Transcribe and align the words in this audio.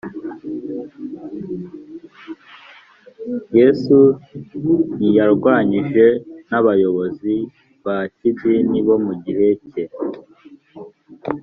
yesu 3.57 3.97
ntiyarwanyijwe 4.95 6.05
n 6.49 6.51
abayobozi 6.59 7.33
ba 7.83 7.97
kidini 8.15 8.77
bo 8.87 8.95
mu 9.05 9.13
gihe 9.23 9.47
cye 9.69 9.83